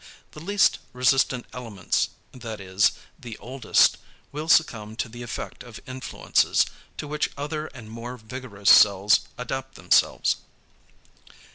The 0.31 0.39
least 0.39 0.79
resistant 0.93 1.45
elements, 1.53 2.09
that 2.31 2.59
is, 2.59 2.93
the 3.19 3.37
oldest, 3.37 3.97
will 4.31 4.49
succumb 4.49 4.95
to 4.95 5.07
the 5.07 5.21
effect 5.21 5.61
of 5.61 5.79
influences, 5.85 6.65
to 6.97 7.07
which 7.07 7.29
other 7.37 7.67
and 7.67 7.87
more 7.87 8.17
vigorous 8.17 8.71
cells 8.71 9.19
adapt 9.37 9.75
themselves. 9.75 10.37